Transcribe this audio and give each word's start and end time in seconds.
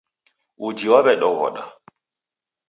Uji 0.65 0.87
waw'edoghoda. 0.91 1.63